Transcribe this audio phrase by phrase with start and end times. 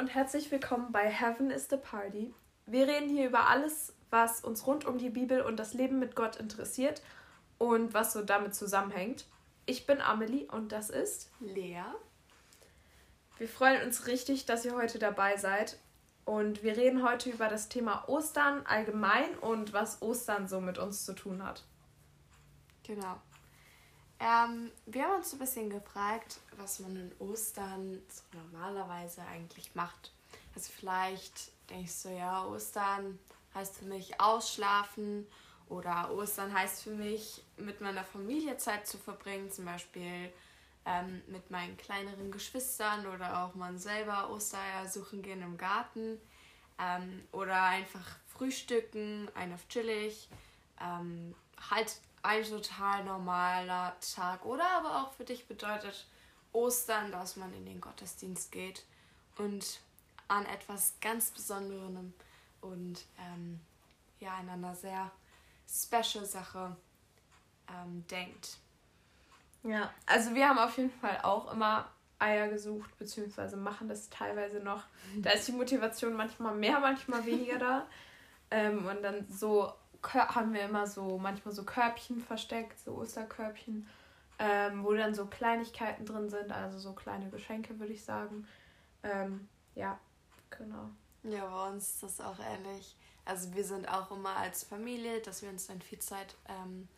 [0.00, 2.32] und herzlich willkommen bei Heaven is the Party.
[2.64, 6.16] Wir reden hier über alles, was uns rund um die Bibel und das Leben mit
[6.16, 7.02] Gott interessiert
[7.58, 9.26] und was so damit zusammenhängt.
[9.66, 11.82] Ich bin Amelie und das ist Lea.
[13.36, 15.76] Wir freuen uns richtig, dass ihr heute dabei seid
[16.24, 21.04] und wir reden heute über das Thema Ostern allgemein und was Ostern so mit uns
[21.04, 21.62] zu tun hat.
[22.84, 23.20] Genau.
[24.20, 30.12] Ähm, wir haben uns ein bisschen gefragt, was man in Ostern so normalerweise eigentlich macht.
[30.54, 33.18] Also vielleicht denkst du, ja, Ostern
[33.54, 35.26] heißt für mich ausschlafen
[35.70, 40.30] oder Ostern heißt für mich mit meiner Familie Zeit zu verbringen, zum Beispiel
[40.84, 46.20] ähm, mit meinen kleineren Geschwistern oder auch mal selber Ostereier suchen gehen im Garten
[46.78, 50.28] ähm, oder einfach frühstücken, ein auf chillig,
[50.78, 51.34] ähm,
[51.70, 54.44] halt ein total normaler Tag.
[54.44, 56.06] Oder aber auch für dich bedeutet
[56.52, 58.84] Ostern, dass man in den Gottesdienst geht
[59.36, 59.80] und
[60.28, 62.12] an etwas ganz Besonderem
[62.60, 63.60] und ähm,
[64.20, 65.10] ja, an einer sehr
[65.68, 66.76] special Sache
[67.68, 68.58] ähm, denkt.
[69.62, 74.60] Ja, also wir haben auf jeden Fall auch immer Eier gesucht, beziehungsweise machen das teilweise
[74.60, 74.84] noch.
[75.16, 77.86] Da ist die Motivation manchmal mehr, manchmal weniger da.
[78.52, 79.72] Ähm, und dann so
[80.02, 83.86] haben wir immer so manchmal so Körbchen versteckt, so Osterkörbchen,
[84.38, 88.46] ähm, wo dann so Kleinigkeiten drin sind, also so kleine Geschenke, würde ich sagen.
[89.02, 89.98] Ähm, ja,
[90.50, 90.90] genau.
[91.22, 92.96] Ja, bei uns ist das auch ähnlich.
[93.24, 96.88] Also wir sind auch immer als Familie, dass wir uns dann viel Zeit ähm,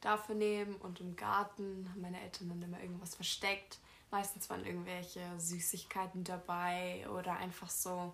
[0.00, 3.78] dafür nehmen und im Garten haben meine Eltern dann immer irgendwas versteckt.
[4.10, 8.12] Meistens waren irgendwelche Süßigkeiten dabei oder einfach so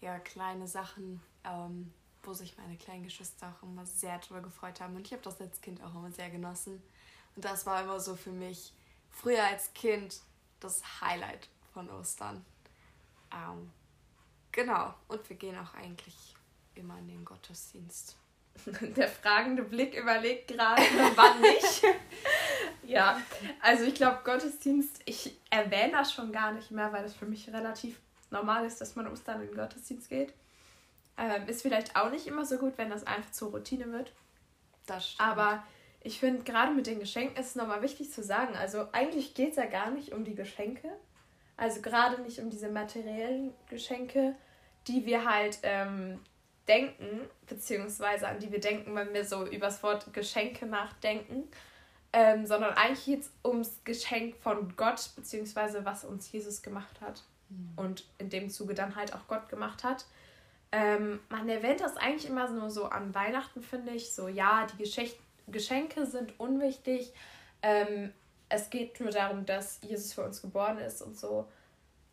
[0.00, 1.92] ja kleine Sachen, ähm,
[2.26, 4.96] wo sich meine kleinen Geschwister auch immer sehr drüber gefreut haben.
[4.96, 6.82] Und ich habe das als Kind auch immer sehr genossen.
[7.36, 8.72] Und das war immer so für mich
[9.10, 10.20] früher als Kind
[10.60, 12.44] das Highlight von Ostern.
[13.32, 13.70] Ähm,
[14.52, 14.94] genau.
[15.08, 16.34] Und wir gehen auch eigentlich
[16.74, 18.16] immer in den Gottesdienst.
[18.80, 20.82] Der fragende Blick überlegt gerade,
[21.16, 21.82] wann nicht.
[22.84, 23.20] ja,
[23.60, 27.52] also ich glaube, Gottesdienst, ich erwähne das schon gar nicht mehr, weil das für mich
[27.52, 28.00] relativ
[28.30, 30.32] normal ist, dass man Ostern in den Gottesdienst geht.
[31.16, 34.12] Ähm, ist vielleicht auch nicht immer so gut, wenn das einfach zur Routine wird.
[34.86, 35.28] Das stimmt.
[35.28, 35.64] Aber
[36.00, 38.56] ich finde, gerade mit den Geschenken ist es nochmal wichtig zu sagen.
[38.56, 40.90] Also eigentlich geht es ja gar nicht um die Geschenke.
[41.56, 44.34] Also gerade nicht um diese materiellen Geschenke,
[44.86, 46.20] die wir halt ähm,
[46.68, 51.44] denken, beziehungsweise an die wir denken, wenn wir so übers Wort Geschenke nachdenken.
[52.12, 57.22] Ähm, sondern eigentlich geht es ums Geschenk von Gott, beziehungsweise was uns Jesus gemacht hat.
[57.48, 57.72] Mhm.
[57.76, 60.04] Und in dem Zuge dann halt auch Gott gemacht hat.
[60.72, 64.12] Ähm, man erwähnt das eigentlich immer nur so an Weihnachten, finde ich.
[64.12, 65.12] So, ja, die Geschenk
[65.46, 67.12] Geschenke sind unwichtig.
[67.62, 68.12] Ähm,
[68.48, 71.46] es geht nur darum, dass Jesus für uns geboren ist und so.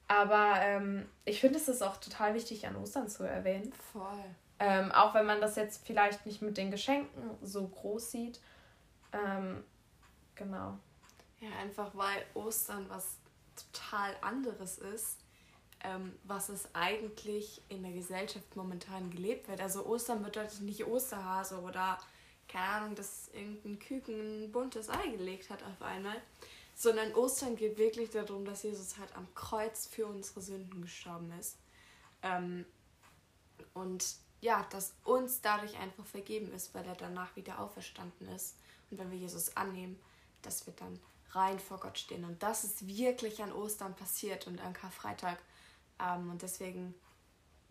[0.08, 3.72] Aber ähm, ich finde, es ist auch total wichtig, an Ostern zu erwähnen.
[3.94, 4.26] Voll.
[4.60, 8.42] Ähm, auch wenn man das jetzt vielleicht nicht mit den Geschenken so groß sieht.
[9.14, 9.64] Ähm,
[10.36, 10.78] genau.
[11.40, 13.18] Ja, einfach weil Ostern was
[13.56, 15.21] total anderes ist
[15.84, 19.62] ähm, was es eigentlich in der Gesellschaft momentan gelebt wird.
[19.62, 21.98] Also Ostern bedeutet nicht Osterhase oder
[22.48, 26.22] keine Ahnung, dass irgendein Küken ein buntes Ei gelegt hat auf einmal,
[26.76, 31.58] sondern Ostern geht wirklich darum, dass Jesus halt am Kreuz für unsere Sünden gestorben ist.
[32.22, 32.66] Ähm,
[33.74, 38.56] und ja, dass uns dadurch einfach vergeben ist, weil er danach wieder auferstanden ist.
[38.90, 40.00] Und wenn wir Jesus annehmen,
[40.42, 41.00] dass wir dann
[41.32, 42.26] rein vor Gott stehen.
[42.26, 45.38] Und das ist wirklich an Ostern passiert und an Karfreitag.
[46.02, 46.94] Ähm, und deswegen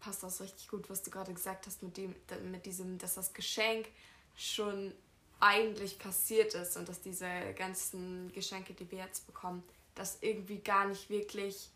[0.00, 2.14] passt das richtig gut, was du gerade gesagt hast mit, dem,
[2.50, 3.88] mit diesem, dass das Geschenk
[4.36, 4.94] schon
[5.40, 9.62] eigentlich passiert ist und dass diese ganzen Geschenke, die wir jetzt bekommen,
[9.94, 11.70] das irgendwie gar nicht wirklich,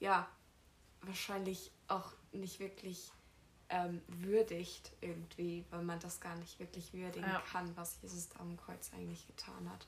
[0.00, 0.28] ja,
[1.02, 3.10] wahrscheinlich auch nicht wirklich
[3.68, 7.40] ähm, würdigt irgendwie, weil man das gar nicht wirklich würdigen ja.
[7.50, 9.86] kann, was Jesus da am Kreuz eigentlich getan hat.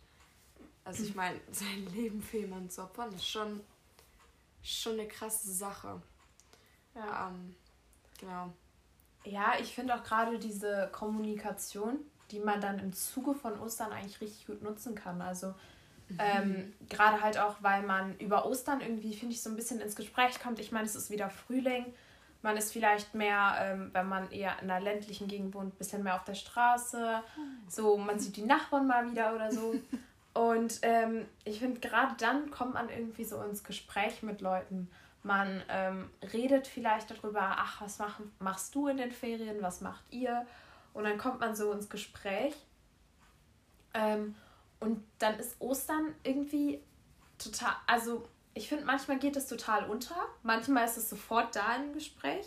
[0.84, 3.60] Also ich meine, sein Leben für jemanden zu opfern, ist schon
[4.62, 6.00] schon eine krasse Sache.
[6.94, 7.28] Ja.
[7.28, 7.54] Ähm,
[8.18, 8.52] genau.
[9.24, 11.98] Ja, ich finde auch gerade diese Kommunikation,
[12.30, 15.20] die man dann im Zuge von Ostern eigentlich richtig gut nutzen kann.
[15.20, 15.48] Also
[16.08, 16.18] mhm.
[16.18, 19.96] ähm, gerade halt auch, weil man über Ostern irgendwie, finde ich, so ein bisschen ins
[19.96, 20.58] Gespräch kommt.
[20.60, 21.92] Ich meine, es ist wieder Frühling.
[22.40, 26.04] Man ist vielleicht mehr, ähm, wenn man eher in einer ländlichen Gegend wohnt, ein bisschen
[26.04, 27.22] mehr auf der Straße.
[27.68, 29.74] So, man sieht die Nachbarn mal wieder oder so.
[30.38, 34.88] Und ähm, ich finde, gerade dann kommt man irgendwie so ins Gespräch mit Leuten.
[35.24, 40.04] Man ähm, redet vielleicht darüber, ach, was mach, machst du in den Ferien, was macht
[40.12, 40.46] ihr?
[40.94, 42.54] Und dann kommt man so ins Gespräch.
[43.94, 44.36] Ähm,
[44.78, 46.84] und dann ist Ostern irgendwie
[47.36, 50.14] total, also ich finde, manchmal geht es total unter.
[50.44, 52.46] Manchmal ist es sofort da im Gespräch.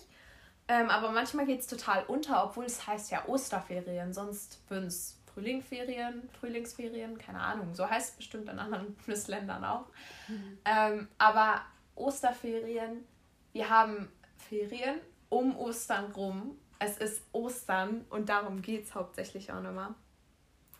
[0.69, 4.13] Ähm, aber manchmal geht es total unter, obwohl es heißt ja Osterferien.
[4.13, 7.73] Sonst würden es Frühlingsferien, Frühlingsferien, keine Ahnung.
[7.73, 9.85] So heißt es bestimmt in anderen Bundesländern auch.
[10.27, 10.57] Mhm.
[10.65, 11.61] Ähm, aber
[11.95, 13.05] Osterferien,
[13.53, 14.99] wir haben Ferien
[15.29, 16.57] um Ostern rum.
[16.79, 19.93] Es ist Ostern und darum geht es hauptsächlich auch nochmal.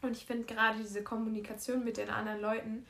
[0.02, 2.86] Und ich finde gerade diese Kommunikation mit den anderen Leuten,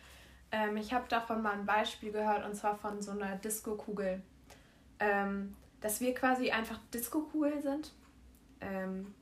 [0.52, 4.22] ähm, ich habe davon mal ein Beispiel gehört und zwar von so einer Disco-Kugel.
[5.00, 7.92] Ähm, dass wir quasi einfach Disco-Kugel sind.
[8.62, 9.14] Ähm,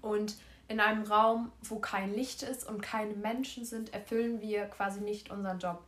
[0.00, 0.36] und
[0.68, 5.30] in einem Raum, wo kein Licht ist und keine Menschen sind, erfüllen wir quasi nicht
[5.30, 5.82] unseren Job.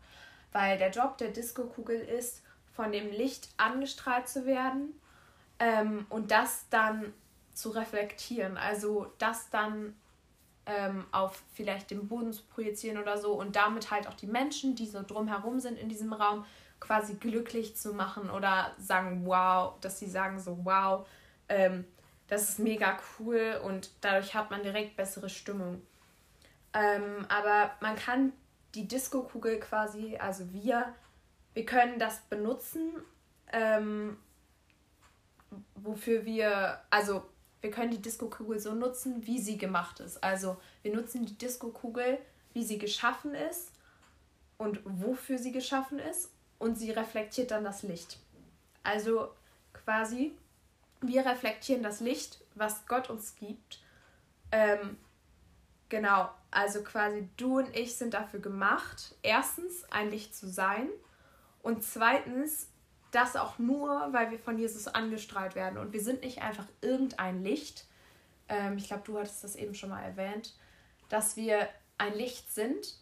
[0.53, 2.43] Weil der Job der Disco-Kugel ist,
[2.73, 4.95] von dem Licht angestrahlt zu werden
[5.59, 7.13] ähm, und das dann
[7.53, 8.57] zu reflektieren.
[8.57, 9.95] Also das dann
[10.65, 14.75] ähm, auf vielleicht den Boden zu projizieren oder so und damit halt auch die Menschen,
[14.77, 16.45] die so drumherum sind in diesem Raum,
[16.79, 21.07] quasi glücklich zu machen oder sagen, wow, dass sie sagen so, wow,
[21.51, 21.85] ähm,
[22.31, 25.83] das ist mega cool und dadurch hat man direkt bessere Stimmung.
[26.73, 28.33] Ähm, aber man kann
[28.77, 30.95] die Disco-Kugel quasi, also wir,
[31.55, 32.93] wir können das benutzen,
[33.53, 34.17] ähm,
[35.75, 37.25] wofür wir, also
[37.61, 40.23] wir können die Disco-Kugel so nutzen, wie sie gemacht ist.
[40.23, 42.19] Also wir nutzen die Disco-Kugel,
[42.53, 43.73] wie sie geschaffen ist
[44.57, 46.31] und wofür sie geschaffen ist
[46.61, 48.21] und sie reflektiert dann das Licht.
[48.85, 49.35] Also
[49.73, 50.33] quasi,
[51.01, 53.81] wir reflektieren das Licht, was Gott uns gibt.
[54.53, 54.99] Ähm,
[55.89, 60.89] genau, also quasi du und ich sind dafür gemacht, erstens ein Licht zu sein
[61.63, 62.69] und zweitens
[63.11, 65.79] das auch nur, weil wir von Jesus angestrahlt werden.
[65.79, 67.87] Und wir sind nicht einfach irgendein Licht.
[68.49, 70.55] Ähm, ich glaube, du hattest das eben schon mal erwähnt,
[71.09, 71.69] dass wir
[71.99, 72.95] ein Licht sind,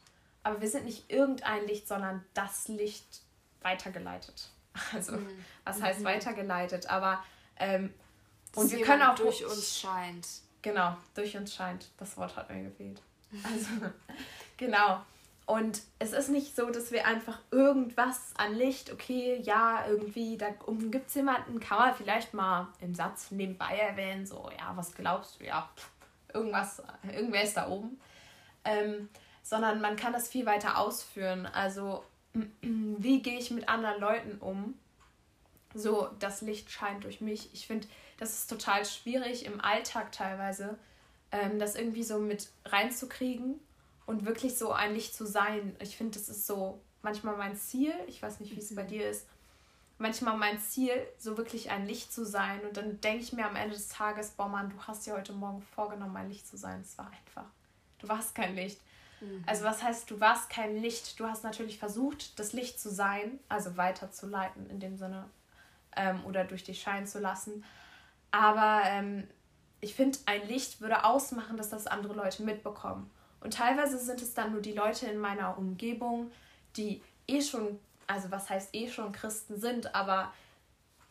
[0.43, 3.23] aber wir sind nicht irgendein Licht, sondern das Licht
[3.63, 4.51] weitergeleitet.
[4.95, 5.45] Also, mhm.
[5.65, 6.05] was heißt mhm.
[6.05, 6.89] weitergeleitet?
[6.89, 7.25] Aber
[7.59, 7.93] ähm,
[8.55, 10.27] und wir können auch durch uns scheint.
[10.63, 11.89] Genau, durch uns scheint.
[11.99, 13.01] Das Wort hat mir gefehlt.
[13.45, 13.93] Also,
[14.57, 15.01] genau.
[15.47, 20.49] Und es ist nicht so, dass wir einfach irgendwas an Licht, okay, ja, irgendwie, da
[20.67, 24.95] oben gibt es jemanden, kann man vielleicht mal im Satz nebenbei erwähnen, so, ja, was
[24.95, 25.71] glaubst du, ja,
[26.35, 27.99] irgendwas, irgendwer ist da oben.
[28.65, 29.09] Ähm,
[29.43, 31.47] sondern man kann das viel weiter ausführen.
[31.47, 32.05] Also,
[32.61, 34.79] wie gehe ich mit anderen Leuten um?
[35.79, 37.53] So, das Licht scheint durch mich.
[37.53, 37.87] Ich finde,
[38.19, 40.79] das ist total schwierig im Alltag teilweise,
[41.31, 43.61] ähm, das irgendwie so mit reinzukriegen
[44.07, 45.77] und wirklich so ein Licht zu sein.
[45.81, 47.93] Ich finde, das ist so manchmal mein Ziel.
[48.07, 48.89] Ich weiß nicht, wie es bei mhm.
[48.89, 49.27] dir ist.
[49.99, 52.61] Manchmal mein Ziel, so wirklich ein Licht zu sein.
[52.63, 55.33] Und dann denke ich mir am Ende des Tages, boah Mann, du hast dir heute
[55.33, 56.81] Morgen vorgenommen, ein Licht zu sein.
[56.81, 57.51] Es war einfach.
[57.99, 58.81] Du warst kein Licht.
[59.21, 59.43] Mhm.
[59.47, 61.19] Also was heißt, du warst kein Licht?
[61.19, 65.29] Du hast natürlich versucht, das Licht zu sein, also weiterzuleiten in dem Sinne
[65.99, 67.65] ähm, oder durch dich scheinen zu lassen.
[68.31, 69.29] Aber ähm,
[69.81, 73.11] ich finde, ein Licht würde ausmachen, dass das andere Leute mitbekommen.
[73.41, 76.31] Und teilweise sind es dann nur die Leute in meiner Umgebung,
[76.77, 80.33] die eh schon, also was heißt eh schon Christen sind, aber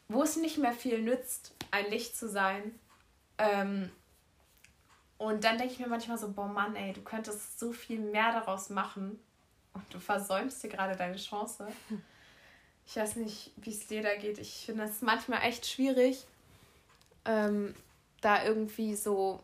[0.10, 2.78] wo es nicht mehr viel nützt, ein Licht zu sein.
[3.38, 3.92] Ähm,
[5.18, 8.32] und dann denke ich mir manchmal so, boah Mann, ey, du könntest so viel mehr
[8.32, 9.20] daraus machen
[9.74, 11.68] und du versäumst dir gerade deine Chance.
[12.88, 14.40] Ich weiß nicht, wie es dir da geht.
[14.40, 16.26] Ich finde es manchmal echt schwierig,
[17.26, 17.76] ähm,
[18.22, 19.42] da irgendwie so,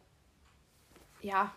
[1.21, 1.53] ja,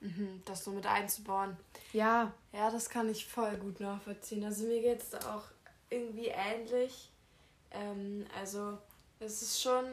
[0.00, 1.56] Mhm, das so mit einzubauen.
[1.92, 2.32] Ja.
[2.52, 4.44] Ja, das kann ich voll gut nachvollziehen.
[4.44, 5.44] Also mir geht es auch
[5.90, 7.10] irgendwie ähnlich.
[7.70, 8.78] Ähm, also
[9.20, 9.84] es ist schon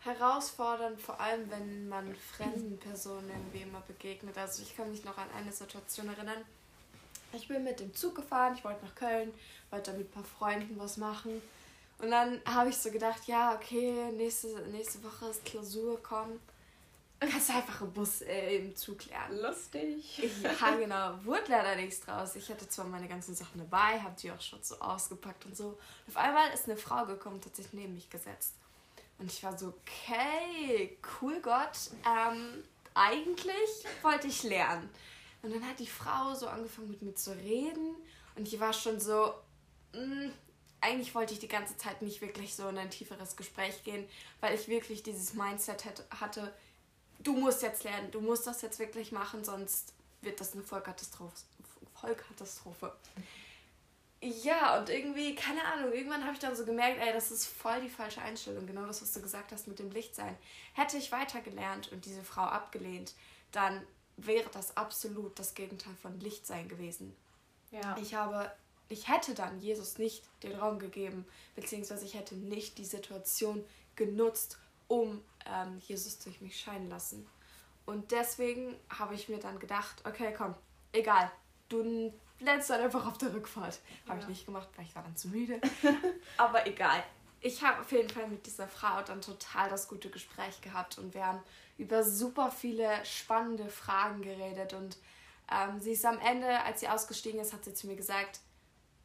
[0.00, 4.36] herausfordernd, vor allem wenn man fremden Personen irgendwie immer begegnet.
[4.38, 6.44] Also ich kann mich noch an eine Situation erinnern.
[7.34, 9.32] Ich bin mit dem Zug gefahren, ich wollte nach Köln,
[9.70, 11.42] wollte da mit ein paar Freunden was machen.
[11.98, 16.40] Und dann habe ich so gedacht, ja, okay, nächste, nächste Woche ist Klausur, komm,
[17.30, 19.40] Kannst du einfach im Bus, äh, im Zug lernen.
[19.40, 20.18] Lustig.
[20.42, 21.24] Ja, genau.
[21.24, 22.36] Wurde leider nichts draus.
[22.36, 25.68] Ich hatte zwar meine ganzen Sachen dabei, habe die auch schon so ausgepackt und so.
[25.68, 28.54] Und auf einmal ist eine Frau gekommen, hat sich neben mich gesetzt.
[29.18, 32.64] Und ich war so, okay, cool Gott, ähm,
[32.94, 34.90] eigentlich wollte ich lernen.
[35.44, 37.94] Und dann hat die Frau so angefangen mit mir zu reden
[38.34, 39.34] und ich war schon so,
[39.92, 40.32] mh, mm,
[40.80, 44.08] eigentlich wollte ich die ganze Zeit nicht wirklich so in ein tieferes Gespräch gehen,
[44.40, 45.84] weil ich wirklich dieses Mindset
[46.18, 46.52] hatte,
[47.20, 51.34] du musst jetzt lernen, du musst das jetzt wirklich machen, sonst wird das eine Vollkatastrophe.
[52.00, 52.94] Vollkatastrophe.
[54.22, 57.82] Ja, und irgendwie, keine Ahnung, irgendwann habe ich dann so gemerkt, ey, das ist voll
[57.82, 58.66] die falsche Einstellung.
[58.66, 60.36] Genau das, was du gesagt hast mit dem Lichtsein.
[60.72, 63.12] Hätte ich weitergelernt und diese Frau abgelehnt,
[63.52, 63.86] dann
[64.16, 67.14] wäre das absolut das Gegenteil von Lichtsein gewesen.
[67.70, 67.96] Ja.
[68.00, 68.50] Ich habe
[68.88, 73.64] ich hätte dann Jesus nicht den Raum gegeben, beziehungsweise ich hätte nicht die Situation
[73.96, 77.26] genutzt, um ähm, Jesus durch mich scheinen lassen.
[77.86, 80.54] Und deswegen habe ich mir dann gedacht, okay, komm,
[80.92, 81.30] egal,
[81.68, 83.80] du lernst dann einfach auf der Rückfahrt.
[84.04, 84.10] Ja.
[84.10, 85.60] Habe ich nicht gemacht, weil ich war dann zu müde.
[86.36, 87.02] Aber egal.
[87.46, 91.12] Ich habe auf jeden Fall mit dieser Frau dann total das gute Gespräch gehabt und
[91.12, 91.42] wir haben
[91.76, 94.96] über super viele spannende Fragen geredet und
[95.52, 98.40] ähm, sie ist am Ende, als sie ausgestiegen ist, hat sie zu mir gesagt,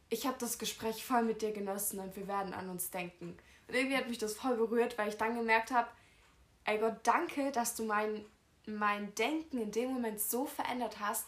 [0.08, 3.36] ich habe das Gespräch voll mit dir genossen und wir werden an uns denken.
[3.68, 5.90] Und irgendwie hat mich das voll berührt, weil ich dann gemerkt habe,
[6.64, 8.24] ey Gott, danke, dass du mein,
[8.64, 11.26] mein Denken in dem Moment so verändert hast,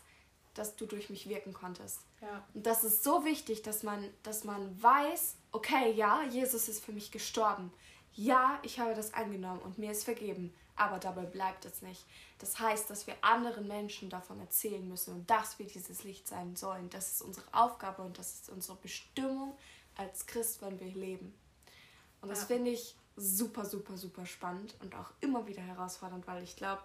[0.54, 2.00] dass du durch mich wirken konntest.
[2.22, 2.46] Ja.
[2.54, 6.92] Und das ist so wichtig, dass man, dass man weiß, okay, ja, Jesus ist für
[6.92, 7.72] mich gestorben.
[8.14, 10.54] Ja, ich habe das angenommen und mir ist vergeben.
[10.74, 12.06] Aber dabei bleibt es nicht.
[12.38, 16.56] Das heißt, dass wir anderen Menschen davon erzählen müssen und dass wir dieses Licht sein
[16.56, 16.88] sollen.
[16.90, 19.56] Das ist unsere Aufgabe und das ist unsere Bestimmung
[19.96, 21.34] als Christ, wenn wir leben.
[22.22, 22.46] Und das ja.
[22.46, 26.82] finde ich super, super, super spannend und auch immer wieder herausfordernd, weil ich glaube,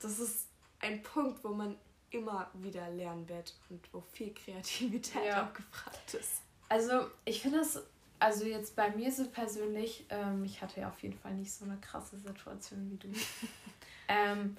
[0.00, 0.46] das ist
[0.80, 1.78] ein Punkt, wo man
[2.10, 5.46] immer wieder lernen wird und wo viel Kreativität ja.
[5.46, 6.42] auch gefragt ist.
[6.68, 7.82] Also ich finde es,
[8.18, 11.64] also jetzt bei mir so persönlich, ähm, ich hatte ja auf jeden Fall nicht so
[11.64, 13.08] eine krasse Situation wie du.
[14.08, 14.56] ähm,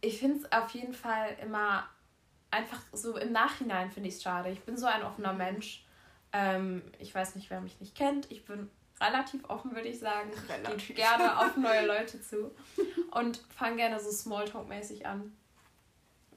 [0.00, 1.88] ich finde es auf jeden Fall immer
[2.50, 4.50] einfach so im Nachhinein finde ich es schade.
[4.50, 5.38] Ich bin so ein offener mhm.
[5.38, 5.84] Mensch.
[6.32, 8.30] Ähm, ich weiß nicht, wer mich nicht kennt.
[8.30, 8.70] Ich bin
[9.00, 10.30] relativ offen, würde ich sagen.
[10.48, 10.76] Relativ.
[10.76, 12.54] Ich gehe gerne auf neue Leute zu
[13.10, 15.36] und fange gerne so Smalltalk-mäßig an.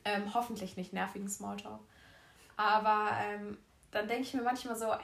[0.07, 1.81] Ähm, hoffentlich nicht nervigen Smalltalk.
[2.55, 3.57] Aber ähm,
[3.91, 4.99] dann denke ich mir manchmal so, ey,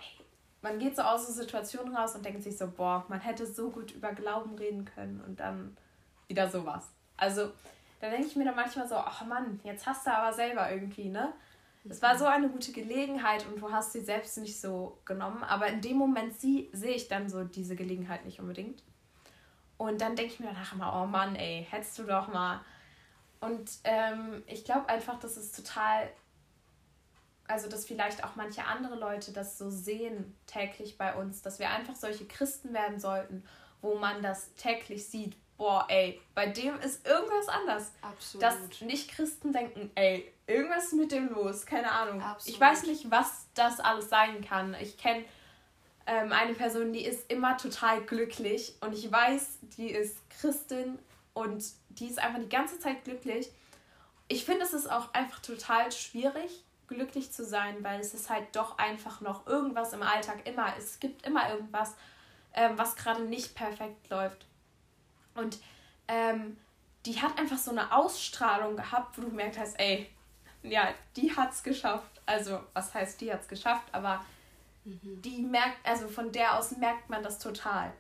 [0.62, 3.70] man geht so aus der Situation raus und denkt sich so, boah, man hätte so
[3.70, 5.76] gut über Glauben reden können und dann
[6.30, 6.88] wieder sowas.
[7.18, 7.52] Also,
[8.00, 11.10] da denke ich mir dann manchmal so, ach Mann, jetzt hast du aber selber irgendwie,
[11.10, 11.34] ne?
[11.90, 15.68] Es war so eine gute Gelegenheit und du hast sie selbst nicht so genommen, aber
[15.68, 18.82] in dem Moment sie, sehe ich dann so diese Gelegenheit nicht unbedingt.
[19.78, 22.62] Und dann denke ich mir danach immer, oh Mann, ey, hättest du doch mal
[23.46, 26.10] und ähm, ich glaube einfach, dass es total,
[27.48, 31.70] also dass vielleicht auch manche andere Leute das so sehen täglich bei uns, dass wir
[31.70, 33.44] einfach solche Christen werden sollten,
[33.82, 37.92] wo man das täglich sieht, boah, ey, bei dem ist irgendwas anders.
[38.02, 38.44] Absolut.
[38.44, 42.22] Dass nicht Christen denken, ey, irgendwas ist mit dem los, keine Ahnung.
[42.22, 42.56] Absolut.
[42.56, 44.74] Ich weiß nicht, was das alles sein kann.
[44.80, 45.26] Ich kenne
[46.06, 50.98] ähm, eine Person, die ist immer total glücklich und ich weiß, die ist Christin
[51.34, 53.52] und die ist einfach die ganze Zeit glücklich.
[54.28, 58.56] Ich finde, es ist auch einfach total schwierig, glücklich zu sein, weil es ist halt
[58.56, 60.74] doch einfach noch irgendwas im Alltag immer.
[60.78, 61.96] Es gibt immer irgendwas,
[62.54, 64.46] ähm, was gerade nicht perfekt läuft.
[65.36, 65.60] Und
[66.08, 66.58] ähm,
[67.06, 70.10] die hat einfach so eine Ausstrahlung gehabt, wo du gemerkt hast, ey,
[70.62, 72.22] ja, die hat's geschafft.
[72.26, 74.24] Also, was heißt, die hat's geschafft, aber
[74.86, 75.22] mhm.
[75.22, 77.92] die merkt, also von der aus merkt man das total,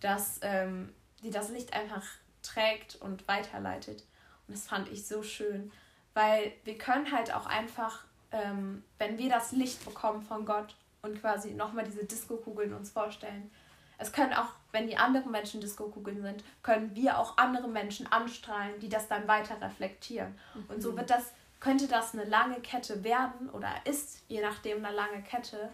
[0.00, 2.04] dass ähm, die das Licht einfach
[2.46, 4.04] trägt und weiterleitet.
[4.46, 5.72] Und das fand ich so schön,
[6.14, 11.20] weil wir können halt auch einfach, ähm, wenn wir das Licht bekommen von Gott und
[11.20, 13.50] quasi nochmal diese Disco-Kugeln uns vorstellen,
[13.98, 18.78] es können auch, wenn die anderen Menschen Disco-Kugeln sind, können wir auch andere Menschen anstrahlen,
[18.80, 20.38] die das dann weiter reflektieren.
[20.54, 20.64] Mhm.
[20.68, 24.94] Und so wird das, könnte das eine lange Kette werden oder ist je nachdem eine
[24.94, 25.70] lange Kette,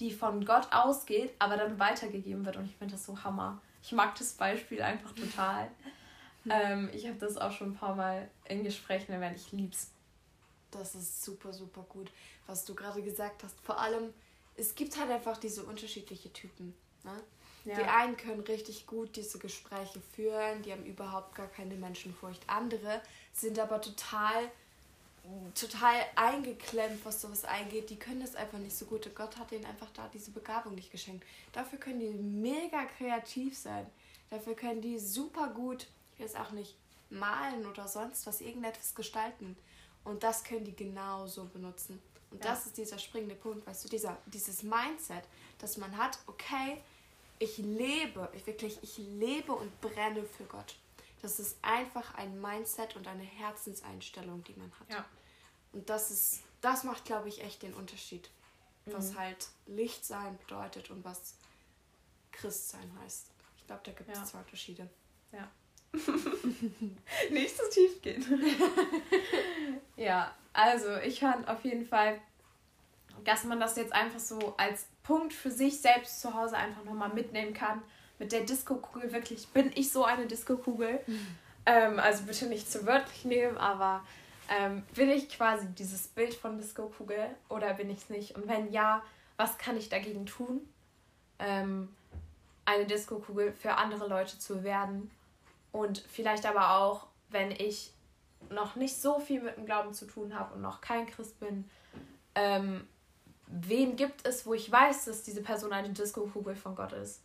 [0.00, 2.56] die von Gott ausgeht, aber dann weitergegeben wird.
[2.56, 3.60] Und ich finde das so Hammer.
[3.82, 5.68] Ich mag das Beispiel einfach total.
[6.48, 9.36] Ähm, ich habe das auch schon ein paar Mal in Gesprächen erwähnt.
[9.36, 9.90] Ich lieb's.
[10.70, 12.10] Das ist super, super gut,
[12.46, 13.60] was du gerade gesagt hast.
[13.60, 14.14] Vor allem,
[14.56, 16.74] es gibt halt einfach diese unterschiedlichen Typen.
[17.04, 17.22] Ne?
[17.64, 17.74] Ja.
[17.76, 22.42] Die einen können richtig gut diese Gespräche führen, die haben überhaupt gar keine Menschenfurcht.
[22.46, 23.02] Andere
[23.34, 24.50] sind aber total,
[25.54, 27.90] total eingeklemmt, was sowas eingeht.
[27.90, 29.06] Die können das einfach nicht so gut.
[29.06, 31.26] Und Gott hat ihnen einfach da diese Begabung nicht geschenkt.
[31.52, 33.86] Dafür können die mega kreativ sein.
[34.30, 35.86] Dafür können die super gut
[36.20, 36.76] jetzt auch nicht
[37.10, 39.56] malen oder sonst was, irgendetwas gestalten.
[40.04, 42.00] Und das können die genauso benutzen.
[42.30, 42.50] Und ja.
[42.50, 45.24] das ist dieser springende Punkt, weißt du, dieser, dieses Mindset,
[45.58, 46.80] dass man hat, okay,
[47.38, 50.76] ich lebe, ich wirklich, ich lebe und brenne für Gott.
[51.22, 54.90] Das ist einfach ein Mindset und eine Herzenseinstellung, die man hat.
[54.90, 55.04] Ja.
[55.72, 58.30] Und das ist, das macht, glaube ich, echt den Unterschied.
[58.86, 59.18] Was mhm.
[59.18, 61.34] halt Licht sein bedeutet und was
[62.32, 63.26] Christ sein heißt.
[63.58, 64.24] Ich glaube, da gibt es ja.
[64.24, 64.88] zwei Unterschiede.
[65.32, 65.50] Ja.
[67.30, 68.24] nicht so tief gehen.
[69.96, 72.20] ja, also ich fand auf jeden Fall,
[73.24, 77.10] dass man das jetzt einfach so als Punkt für sich selbst zu Hause einfach nochmal
[77.10, 77.82] mitnehmen kann.
[78.18, 81.00] Mit der Disco-Kugel wirklich, bin ich so eine Disco-Kugel?
[81.06, 81.26] Mhm.
[81.66, 84.02] Ähm, also bitte nicht zu wörtlich nehmen, aber
[84.48, 88.34] ähm, bin ich quasi dieses Bild von Disco-Kugel oder bin ich es nicht?
[88.34, 89.02] Und wenn ja,
[89.36, 90.66] was kann ich dagegen tun,
[91.38, 91.94] ähm,
[92.64, 95.10] eine Disco-Kugel für andere Leute zu werden.
[95.72, 97.92] Und vielleicht aber auch, wenn ich
[98.48, 101.68] noch nicht so viel mit dem Glauben zu tun habe und noch kein Christ bin,
[102.34, 102.86] ähm,
[103.46, 107.22] wen gibt es, wo ich weiß, dass diese Person eine Disco-Kugel von Gott ist?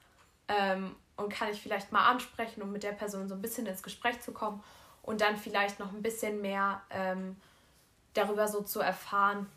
[0.47, 3.81] Ähm, und kann ich vielleicht mal ansprechen, um mit der Person so ein bisschen ins
[3.81, 4.61] Gespräch zu kommen
[5.01, 7.37] und dann vielleicht noch ein bisschen mehr ähm,
[8.13, 9.47] darüber so zu erfahren.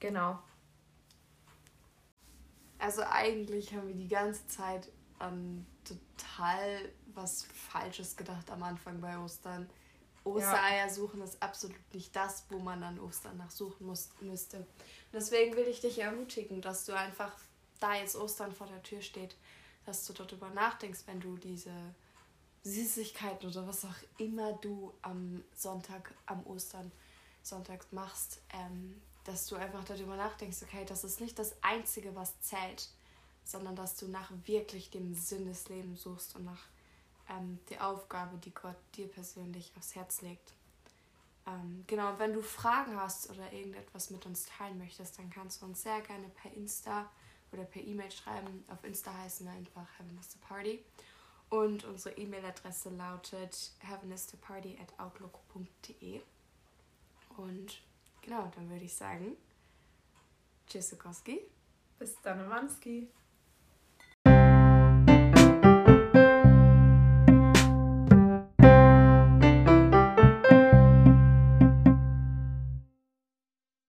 [0.00, 0.38] Genau.
[2.78, 4.88] Also eigentlich haben wir die ganze Zeit
[5.18, 9.68] an total was Falsches gedacht am Anfang bei Ostern.
[10.24, 10.88] Ostereier ja.
[10.88, 14.58] suchen ist absolut nicht das, wo man an Ostern nachsuchen muss, müsste.
[14.58, 14.66] Und
[15.12, 17.32] deswegen will ich dich ermutigen, dass du einfach,
[17.78, 19.36] da jetzt Ostern vor der Tür steht,
[19.84, 21.72] dass du darüber nachdenkst, wenn du diese
[22.62, 26.90] Süßigkeiten oder was auch immer du am Sonntag, am Ostern
[27.42, 32.40] Sonntag machst, ähm, dass du einfach darüber nachdenkst, okay, das ist nicht das Einzige, was
[32.40, 32.88] zählt,
[33.44, 36.66] sondern dass du nach wirklich dem Sinn des Lebens suchst und nach
[37.28, 40.52] ähm, der Aufgabe, die Gott dir persönlich aufs Herz legt.
[41.46, 45.66] Ähm, genau, wenn du Fragen hast oder irgendetwas mit uns teilen möchtest, dann kannst du
[45.66, 47.10] uns sehr gerne per Insta
[47.52, 48.64] oder per E-Mail schreiben.
[48.68, 50.84] Auf Insta heißen wir einfach Heaven is the Party.
[51.50, 56.20] Und unsere E-Mail-Adresse lautet heavenistaparty at outlook.de.
[57.36, 57.82] Und
[58.22, 59.36] genau, dann würde ich sagen,
[60.66, 60.96] Tschüss,
[61.98, 63.08] Bis dann, Manski.